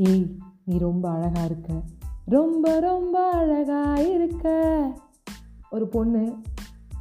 [0.00, 1.82] ஏய் நீ ரொம்ப அழகாக இருக்க.
[2.24, 4.46] ரொம்ப ரொம்ப அழகாக இருக்க.
[5.70, 6.36] ஒரு பொண்ணு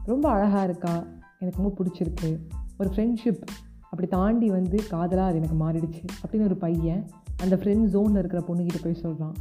[0.03, 1.03] ரொம்ப அழகாக இருக்கா?
[1.39, 2.39] எனக்கு ரொம்ப பிடிச்சிருக்கு.
[2.77, 3.41] ஒரு ஃப்ரெண்ட்ஷிப்
[3.83, 7.05] அப்படி தாண்டி வந்து காதலாக அது எனக்கு மாறிடுச்சு அப்படின்னு ஒரு பையன்
[7.37, 9.33] அந்த ஃப்ரெண்ட் ஜோனில் இருக்கிற பொண்ணுக்கிட்ட போய் சொல்கிறான்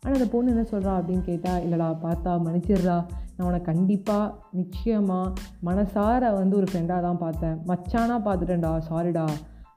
[0.00, 3.06] ஆனால் அந்த பொண்ணு என்ன சொல்கிறா அப்படின்னு கேட்டால் இல்லைடா பார்த்தா மன்னிச்சிடுறா.
[3.36, 5.32] நான் உனக்கு கண்டிப்பாக நிச்சயமாக
[5.64, 7.56] மனசார வந்து ஒரு ஃப்ரெண்டாக தான் பார்த்தேன்.
[7.66, 9.28] மச்சானாக பார்த்துட்டேன்டா சாரிடா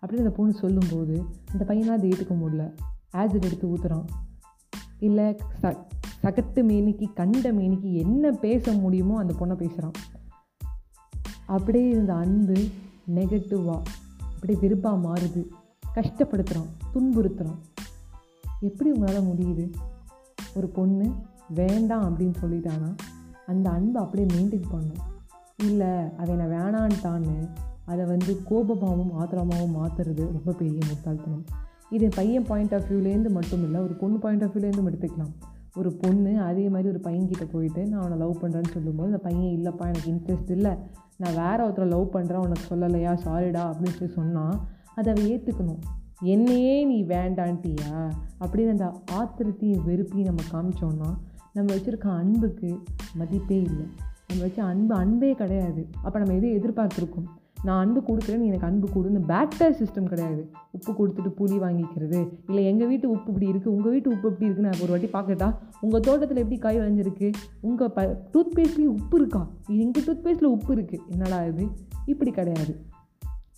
[0.01, 2.73] அப்படின்னு அந்த பொண்ணு சொல்லும்போது அந்த பையனாக அதை ஏற்றுக்க முடியல.
[3.19, 4.07] ஆசிட் எடுத்து ஊற்றுறோம்
[4.99, 5.27] இல்லை
[5.61, 5.77] ச
[6.21, 9.97] சகத்து மேனிக்கு கண்ட மேனிக்கு என்ன பேச முடியுமோ அந்த பொண்ணை பேசுகிறான்
[11.45, 12.57] அப்படியே இருந்த அன்பு
[13.15, 13.83] நெகட்டிவாக
[14.33, 15.41] அப்படியே வெறுப்பாக மாறுது.
[15.95, 17.61] கஷ்டப்படுத்துகிறான் துன்புறுத்துகிறான்
[18.59, 19.65] எப்படி உங்களால் முடியுது?
[20.55, 21.07] ஒரு பொண்ணு
[21.49, 22.91] வேண்டாம் அப்படின்னு சொல்லிட்டான்னா
[23.45, 25.01] அந்த அன்பை அப்படியே மெயின்டைன் பண்ணும்
[25.57, 27.35] இல்லை அதை என்னை வேணான்ட்டான்னு
[27.85, 31.45] அதை வந்து கோபமாகவும் ஆத்திரமாகவும் மாற்றுறது ரொம்ப பெரிய முட்டாள்தனம்.
[31.89, 35.33] இது பையன் பாயிண்ட் ஆஃப் வியூலேருந்து மட்டும் இல்லை ஒரு பொண்ணு பாயிண்ட் ஆஃப் வியூலேருந்து எடுத்துக்கலாம்.
[35.75, 39.81] ஒரு பொண்ணு அதே மாதிரி ஒரு பையன்கிட்ட போயிட்டு நான் அவனை லவ் பண்ணுறேன்னு சொல்லும்போது அந்த பையன் இல்லைப்பா
[39.81, 40.71] எனக்கு இன்ட்ரெஸ்ட் இல்லை.
[41.17, 43.11] நான் வேறு ஒருத்தரை லவ் பண்ணுறேன் உனக்கு சொல்லலையா?
[43.25, 44.59] சாரிடா அப்படின்னு சொல்லி சொன்னால்
[44.95, 45.79] அதை அவள் ஏற்றுக்கணும்
[46.21, 48.11] என்னையே நீ வேண்டான்ட்டியா?
[48.39, 51.17] அப்படின்னு அந்த ஆத்திரத்தையும் வெறுப்பையும் நம்ம காமிச்சோன்னா
[51.53, 52.79] நம்ம வச்சுருக்க அன்புக்கு
[53.15, 53.85] மதிப்பே இல்லை.
[54.27, 55.87] நம்ம வச்ச அன்பு அன்பே கிடையாது.
[56.03, 57.27] அப்போ நம்ம எதை எதிர்பார்த்துருக்கோம்?
[57.65, 60.49] நான் அன்பு கொடுக்குறேன் நீ எனக்கு அன்பு கொடுன்னு பேட்டர் சிஸ்டம் கிடையாது.
[60.71, 62.27] உப்பு கொடுத்துட்டு புளி வாங்கிக்கிறது.
[62.47, 65.55] இல்லை எங்கள் வீட்டு உப்பு இப்படி இருக்குது உங்கள் வீட்டு உப்பு எப்படி இருக்குன்னு நான் ஒரு வாட்டி பார்க்கட்டா
[65.81, 67.33] உங்கள் தோட்டத்தில் எப்படி காய் விளைஞ்சிருக்கு?
[67.61, 69.47] உங்கள் ப டூத்பேஸ்ட்லேயும் உப்பு இருக்கா?
[69.67, 71.67] எங்கள் டூத் பேஸ்ட்டில் உப்பு இருக்குது என்னடா இது?
[72.05, 72.75] இப்படி கிடையாது.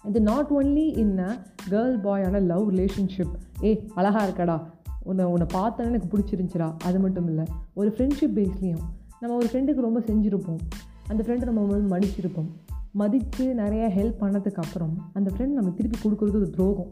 [0.03, 4.61] இது not only in a girl பாயான love relationship ஏ அழகாக இருக்கடா.
[5.03, 6.79] உன்னை உன்னை பார்த்தோன்னே எனக்கு பிடிச்சிருந்துச்சிடா.
[6.79, 8.83] அது மட்டும் இல்லை ஒரு ஃப்ரெண்ட்ஷிப் பேஸ்லேயும்
[9.19, 10.59] நம்ம ஒரு ஃப்ரெண்டுக்கு ரொம்ப செஞ்சுருப்போம்.
[11.07, 12.49] அந்த ஃப்ரெண்டை நம்ம மன்னிச்சிருப்போம்.
[12.99, 16.91] மதித்து நிறைய ஹெல்ப் பண்ணதுக்கு அப்புறம் அந்த ஃப்ரெண்ட் நம்ம திருப்பி கொடுக்குறது ஒரு துரோகம்.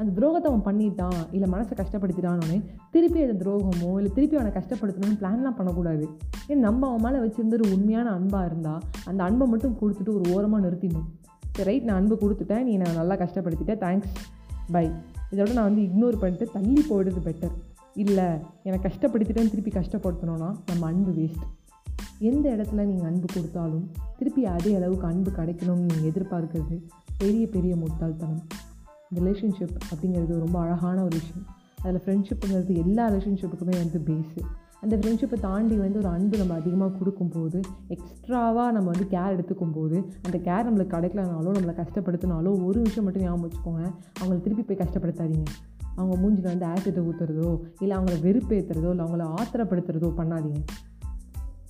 [0.00, 2.58] அந்த துரோகத்தை அவன் பண்ணிட்டான் இல்லை மனசை கஷ்டப்படுத்திட்டானோடனே
[2.94, 6.06] திருப்பி அந்த துரோகமோ இல்லை திருப்பி அவனை கஷ்டப்படுத்தணும்னு பிளான்லாம் பண்ணக்கூடாது.
[6.50, 10.62] ஏன் நம்ம அவன் மேலே வச்சுருந்த ஒரு உண்மையான அன்பாக இருந்தால் அந்த அன்பை மட்டும் கொடுத்துட்டு ஒரு ஓரமாக
[10.66, 11.08] நிறுத்திடணும்.
[11.56, 14.14] சரி ரைட் நான் அன்பு கொடுத்துட்டேன் நீ நான் நல்லா கஷ்டப்படுத்திட்டேன் தேங்க்ஸ்
[14.74, 14.86] பை
[15.32, 17.54] இதோட நான் வந்து இக்னோர் பண்ணிட்டு தள்ளி போயிடுறது பெட்டர்
[18.02, 18.28] இல்லை
[18.66, 21.44] என்னை கஷ்டப்படுத்திட்டேன்னு திருப்பி கஷ்டப்படுத்தணும்னா நம்ம அன்பு வேஸ்ட்
[22.30, 23.86] எந்த இடத்துல நீங்கள் அன்பு கொடுத்தாலும்
[24.18, 26.82] திருப்பி அதே அளவுக்கு அன்பு கிடைக்கணும்னு நீங்கள் எதிர்பார்க்கறது
[27.18, 28.42] பெரிய பெரிய முட்டாள்தனம்.
[29.14, 31.46] ரிலேஷன்ஷிப் அப்படிங்கிறது ரொம்ப அழகான ஒரு விஷயம்.
[31.82, 34.40] அதில் ஃப்ரெண்ட்ஷிப்புங்கிறது எல்லா ரிலேஷன்ஷிப்புக்குமே வந்து பேஸு
[34.80, 40.04] அந்த ஃப்ரெண்ட்ஷிப்பை தாண்டி வந்து ஒரு அன்பு நம்ம அதிகமாக கொடுக்கும்போது எக்ஸ்ட்ராவாக நம்ம வந்து கேர் எடுத்துக்கும் போது
[40.22, 43.92] அந்த கேர் நம்மளுக்கு கிடைக்கலனாலோ நம்மளை கஷ்டப்படுத்தினாலோ ஒரு விஷயம் மட்டும் ஞாபகம் வச்சுக்கோங்க.
[44.20, 45.44] அவங்கள திருப்பி போய் கஷ்டப்படுத்தாதீங்க.
[45.96, 50.62] அவங்க மூஞ்சில் வந்து ஆசிட்டை ஊற்றுறதோ இல்லை அவங்கள வெறுப்பேற்றுறதோ இல்லை அவங்கள ஆத்திரப்படுத்துறதோ பண்ணாதீங்க.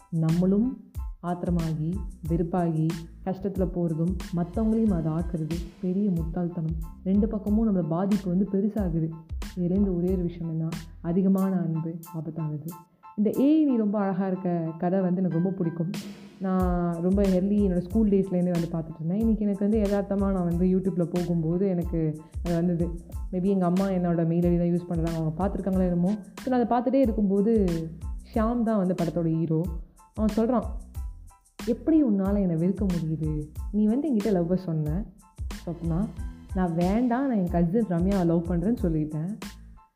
[0.08, 0.83] நம்மளும்
[1.30, 1.90] ஆத்திரமாகி
[2.28, 2.86] வெறுப்பாகி
[3.26, 6.76] கஷ்டத்தில் போகிறதும் மற்றவங்களையும் அதை ஆக்குறது பெரிய முட்டாள்தனம்.
[7.08, 9.08] ரெண்டு பக்கமும் நம்மளை பாதிப்பு வந்து பெருசாகுது.
[9.56, 10.68] இதுலேருந்து ஒரே ஒரு விஷயம் என்ன
[11.10, 12.68] அதிகமான அன்பு ஆபத்தானது.
[13.18, 15.90] இந்த ஏய் நீ ரொம்ப அழகாக இருக்க கதை வந்து எனக்கு ரொம்ப பிடிக்கும்.
[16.44, 19.20] நான் ரொம்ப ஹெர்லி என்னோடய ஸ்கூல் டேஸ்லேருந்தே வந்து பார்த்துட்டு இருந்தேன்.
[19.24, 22.00] இன்றைக்கி எனக்கு வந்து யதார்த்தமாக நான் வந்து யூடியூப்பில் போகும்போது எனக்கு
[22.44, 22.86] அது வந்தது.
[23.32, 26.12] மேபி எங்கள் அம்மா என்னோடய மெயில் ஐடி தான் யூஸ் பண்ணுறாங்க அவங்க பார்த்துருக்காங்களோ என்னமோ.
[26.40, 27.52] ஸோ நான் அதை பார்த்துட்டே இருக்கும்போது
[28.32, 29.60] ஷியாம் தான் வந்து படத்தோட ஹீரோ
[30.18, 30.66] அவன் சொல்கிறான்
[31.66, 33.48] எப்படி உன்னால் என்னை வெறுக்க முடியுது?
[33.72, 35.04] நீ வந்து என்கிட்ட லவ்வை சொன்ன.
[35.66, 36.08] சொப்னா
[36.54, 39.38] நான் வேண்டாம் நான் என் கசின் ரம்யாவை லவ் பண்ணுறேன்னு சொல்லிட்டேன்.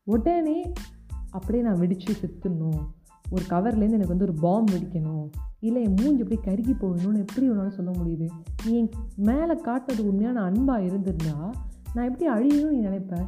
[0.05, 0.73] உடனே
[1.31, 2.81] அப்படியே நான் வெடித்து செத்துடணும்.
[3.31, 5.31] ஒரு கவர்லேருந்து எனக்கு வந்து ஒரு பாம் வெடிக்கணும்.
[5.61, 8.29] இல்லை என் மூஞ்சி எப்படி கருகி போகணும்னு எப்படி உன்னால் சொல்ல முடியுது?
[8.67, 11.55] நீ என் மேலே காட்டுறது உண்மையான அன்பாக இருந்திருந்தா
[11.95, 13.27] நான் எப்படி அழியணும்னு நீ நினைப்பேன்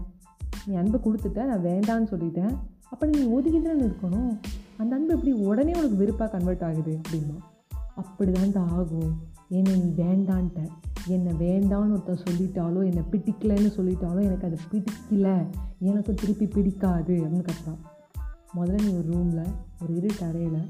[0.66, 2.54] நீ அன்பை கொடுத்துட்ட நான் வேண்டான்னு சொல்லிட்டேன்.
[2.90, 4.38] அப்போ நீ ஒதுக்கிட்டு இருக்கணும்?
[4.76, 7.00] அந்த அன்பு எப்படி உடனே உனக்கு வெறுப்பாக கன்வெர்ட் ஆகுது?
[7.08, 7.36] அப்படின்னா
[8.00, 9.18] அப்படி தான் ஆகும்.
[9.48, 10.68] என்னை நீ வேண்டான்ட்ட.
[11.06, 15.46] என்னை வேண்டான்னு ஒருத்தன் சொல்லிட்டாலோ என்னை பிடிக்கலைன்னு சொல்லிட்டாலோ எனக்கு அது பிடிக்கல.
[15.78, 17.82] எனக்கும் திருப்பி பிடிக்காது அப்படின்னு கத்துறான்.
[18.54, 19.50] முதல்ல நீ ஒரு ரூமில்
[19.82, 20.68] ஒரு இருட்டு அறையில்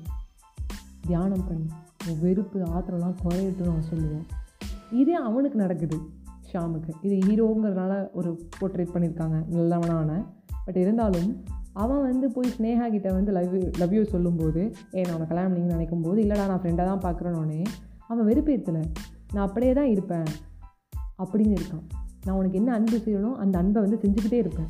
[1.06, 1.66] தியானம் பண்ணி.
[2.08, 4.26] உன் வெறுப்பு ஆத்திரம்லாம் குறையட்டும் நான் சொல்லுவேன்.
[4.90, 5.98] இதே அவனுக்கு நடக்குது
[6.52, 10.24] ஷாமுக்கு இது ஹீரோங்கிறதுனால ஒரு போர்ட்ரேட் பண்ணியிருக்காங்க நல்லவனான.
[10.64, 15.52] பட் இருந்தாலும் அவன் வந்து போய் ஸ்னேகா கிட்டே வந்து லவ் லவ் யூ சொல்லும்போது ஏ நான் கல்யாணம்
[15.52, 17.64] நீங்கள் நினைக்கும் போது இல்லைடா நான் ஃப்ரெண்டாக தான் பார்க்குறேனோடனே
[18.08, 18.84] அவன் வெறுப்பேற்றலை
[19.32, 20.24] நான் அப்படியே தான் இருப்பேன்
[21.22, 21.86] அப்படின்னு இருக்கான்.
[22.24, 24.66] நான் உனக்கு என்ன அன்பு செய்யணும் அந்த அன்பை வந்து செஞ்சுக்கிட்டே இருப்பேன்.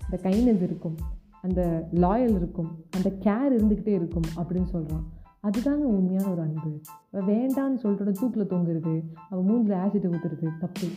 [0.00, 0.96] அந்த கைண்ட்னஸ் இருக்கும்
[1.42, 5.04] அந்த லாயல் இருக்கும் அந்த கேர் இருந்துக்கிட்டே இருக்கும் அப்படின்னு சொல்கிறான்
[5.42, 6.80] அதுதாங்க உண்மையான ஒரு அன்பு.
[7.12, 10.88] அவள் வேண்டான்னு சொல்கிறோட தூக்கில் தொங்குறது அவள் மூஞ்சில் ஆசிட்டை ஊற்றுறது தப்பு.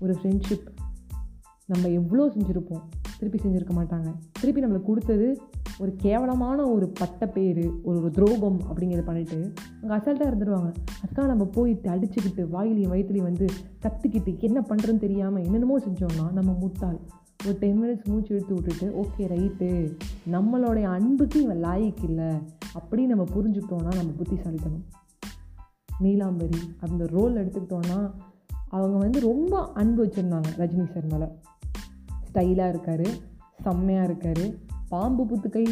[0.00, 0.66] ஒரு ஃப்ரெண்ட்ஷிப்
[1.66, 2.84] நம்ம எவ்வளோ செஞ்சுருப்போம்.
[3.22, 4.10] திருப்பி செஞ்சுருக்க மாட்டாங்க.
[4.40, 5.26] திருப்பி நம்மளுக்கு கொடுத்தது
[5.78, 9.38] ஒரு கேவலமான ஒரு பட்ட பேர் ஒரு ஒரு துரோகம் அப்படிங்கிறத பண்ணிவிட்டு
[9.80, 10.70] அங்கே அசால்ட்டாக இருந்துருவாங்க.
[11.02, 13.46] அதுக்காக நம்ம போயிட்டு அடிச்சுக்கிட்டு வாயிலையும் வயிற்றுலையும் வந்து
[13.84, 16.98] கற்றுக்கிட்டு என்ன பண்ணுறதுன்னு தெரியாமல் என்னென்னமோ செஞ்சோம்னா நம்ம முட்டாள்.
[17.44, 19.70] ஒரு டென் மினிட்ஸ் மூச்சு எடுத்து விட்டுட்டு ஓகே ரைட்டு
[20.34, 22.30] நம்மளுடைய அன்புக்கு இவன் லாய்க்கு இல்லை.
[22.78, 24.84] அப்படின்னு நம்ம புரிஞ்சுக்கிட்டோன்னா நம்ம புத்திசாலித்தனம்.
[26.04, 27.98] நீலாம்பரி அந்த ரோல் எடுத்துக்கிட்டோன்னா
[28.68, 31.28] அவங்க வந்து ரொம்ப அன்பு வச்சுருந்தாங்க ரஜினி சார் மேலே.
[32.32, 33.06] ஸ்டைலாக இருக்கார்
[33.62, 34.70] செம்மையாக இருக்கார்.
[34.88, 35.64] பாம்பு புத்து கை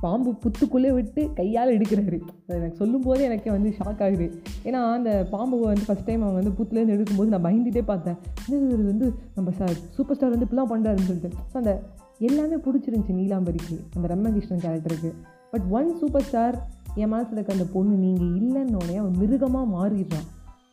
[0.00, 2.18] பாம்பு புத்துக்குள்ளே விட்டு கையால் எடுக்கிறாரு.
[2.46, 4.26] அது எனக்கு சொல்லும்போது எனக்கே வந்து ஷாக் ஆகுது.
[4.64, 8.16] ஏன்னா அந்த பாம்பு வந்து ஃபஸ்ட் டைம் அவங்க வந்து புத்துலேருந்து எடுக்கும்போது நான் பயந்துட்டே பார்த்தேன்.
[8.46, 8.84] இது?
[8.84, 11.30] வந்து நம்ம சார் சூப்பர் ஸ்டார் வந்து இப்படிலாம் பண்ணுறாருன்னு சொல்லிட்டு.
[11.52, 11.82] ஸோ அந்த
[12.18, 15.12] எல்லாமே பிடிச்சிருந்துச்சி நீலாம்பரிக்கு அந்த ரம்மகிருஷ்ணன் கேரக்டருக்கு
[15.50, 20.28] பட் ஒன் சூப்பர் ஸ்டார் என் மனசில் இருக்க அந்த பொண்ணு நீங்கள் இல்லைன்னோடனே அவன் மிருகமாக மாறிடுறான்.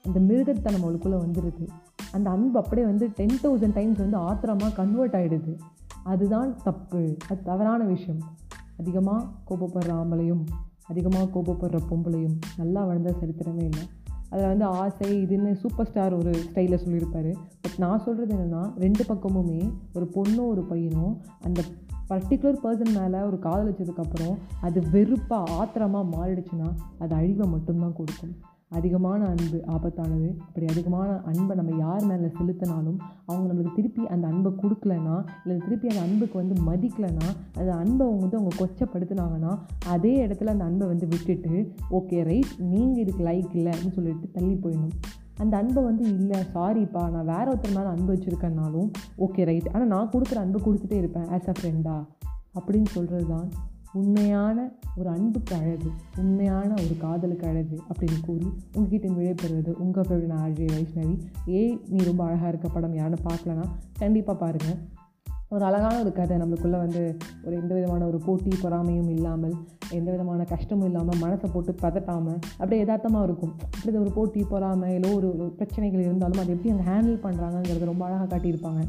[0.05, 1.67] அந்த மிருகத்தனம் அவளுக்குள்ளே வந்துடுது
[2.11, 5.53] அந்த அன்பு அப்படியே வந்து டென் தௌசண்ட் டைம்ஸ் வந்து ஆத்திரமாக கன்வெர்ட் ஆகிடுது
[6.03, 7.17] அதுதான் தப்பு.
[7.29, 8.21] அது தவறான விஷயம்.
[8.77, 10.43] அதிகமாக கோபப்படுற ஆம்பளையும்
[10.87, 13.83] அதிகமாக கோபப்படுற பொம்பளையும் நல்லா வளர்ந்த சரித்திரமே இல்லை.
[14.29, 17.31] அதில் வந்து ஆசை இதுன்னு சூப்பர் ஸ்டார் ஒரு ஸ்டைலில் சொல்லியிருப்பார்.
[17.61, 21.61] பட் நான் சொல்கிறது என்னென்னா ரெண்டு பக்கமுமே ஒரு பொண்ணும் ஒரு பையனும் அந்த
[22.09, 26.69] பர்டிகுலர் பர்சன் மேலே ஒரு காதல் வச்சதுக்கப்புறம் அது வெறுப்பாக ஆத்திரமாக மாறிடுச்சுன்னா
[26.99, 28.35] அது அழிவை மட்டும்தான் கொடுக்கும்.
[28.71, 30.29] அதிகமான அன்பு ஆபத்தானது.
[30.39, 35.15] அப்படி அதிகமான அன்பை நம்ம யார் மேலே செலுத்தினாலும் அவங்க நம்மளுக்கு திருப்பி அந்த அன்பை கொடுக்கலனா
[35.45, 37.29] இல்லை திருப்பி அந்த அன்புக்கு வந்து மதிக்கலைன்னா
[37.59, 43.03] அந்த அன்பை அவங்க வந்து அவங்க கொச்சப்படுத்துனாங்கன்னா அதே இடத்துல அந்த அன்பை வந்து விட்டுட்டு ஓகே ரைட் நீங்கள்
[43.03, 44.95] இதுக்கு லைக் இல்லை அப்படின்னு சொல்லிட்டு தள்ளி போயிடணும்.
[45.37, 49.69] அந்த அன்பை வந்து இல்லை சாரிப்பா நான் வேற ஒருத்தர் மேலே அன்பு வச்சுருக்கேன்னாலும் ஓகே ரைட்.
[49.73, 51.97] ஆனால் நான் கொடுக்குற அன்பை கொடுத்துட்டே இருப்பேன் ஆஸ் அ ஃப்ரெண்டா?
[52.59, 53.47] அப்படின்னு சொல்கிறது தான்
[53.93, 60.67] உண்மையான ஒரு அன்புக்கு அழகு உண்மையான ஒரு காதலுக்கு அழகு அப்படின்னு கூறி உங்ககிட்ட விடைபெறுவது உங்கள் ஃபேவரட் ஆர்ஜே
[60.67, 61.19] வைஷ்ணவி.
[61.45, 64.77] ஏய் நீ ரொம்ப அழகாக இருக்க படம் யாருன்னு பார்க்கலனா கண்டிப்பாக பாருங்கள்
[65.55, 67.01] ஒரு அழகான ஒரு கதை நம்மளுக்குள்ளே வந்து
[67.45, 69.53] ஒரு எந்த விதமான ஒரு போட்டி பொறாமையும் இல்லாமல்
[69.97, 73.53] எந்த விதமான கஷ்டமும் இல்லாமல் மனசை போட்டு பதட்டாமல் அப்படியே யதார்த்தமாக இருக்கும்.
[73.75, 75.29] அப்படி ஒரு போட்டி பொறாமை ஏதோ ஒரு
[75.59, 78.81] பிரச்சனைகள் இருந்தாலும் அதை எப்படி அங்கே ஹேண்டில் பண்ணுறாங்கங்கிறது ரொம்ப அழகாக காட்டியிருப்பாங்க.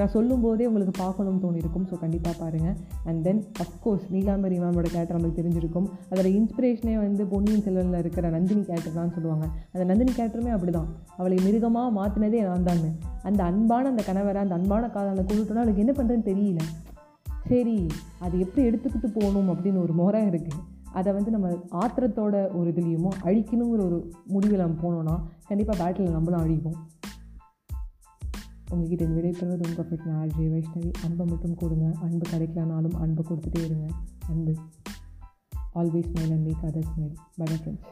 [0.00, 1.84] நான் சொல்லும் போதே உங்களுக்கு பார்க்கணும்னு தோணியிருக்கும்.
[1.90, 2.76] ஸோ கண்டிப்பாக பாருங்கள்
[3.08, 5.88] and then of course Neelambari மேமோட character நம்மளுக்கு தெரிஞ்சிருக்கும்.
[6.10, 9.48] அதோட இன்ஸ்பிரேஷனே வந்து பொன்னியின் செல்வனில் இருக்கிற நந்தினி கேரக்டர் தான் சொல்லுவாங்க.
[9.74, 10.88] அந்த நந்தினி கேரக்டருமே அப்படி தான்
[11.18, 12.82] அவளை மிருகமாக மாற்றினதே நான் தான்.
[13.28, 16.60] அந்த அன்பான அந்த கணவரை அந்த அன்பான காதலை கொண்டுட்டோன்னா அவளுக்கு என்ன பண்ணுறேன்னு தெரியல.
[17.48, 17.86] சரி
[18.18, 20.62] அது எப்படி எடுத்துக்கிட்டு போகணும் அப்படின்னு ஒரு முறை இருக்குது
[20.92, 26.78] அதை வந்து நம்ம ஆத்திரத்தோட ஒரு இதுலேயுமோ அழிக்கணுங்கிற ஒரு முடிவில் நம்ம போனோன்னா கண்டிப்பாக பேட்டில் நம்மளும் அழிப்போம்
[28.70, 30.92] உங்ககிட்ட விடைபெறுவது உங்கள் ஃபிட் ஆர்ஜே வைஷ்ணவி.
[31.04, 31.92] அன்பை மட்டும் கொடுங்க.
[32.00, 33.86] அன்பு கிடைக்கலனாலும் அன்பு கொடுத்துட்டே இருங்க.
[34.28, 34.54] அன்பு.
[35.74, 37.84] Always smile and make others smile bye friends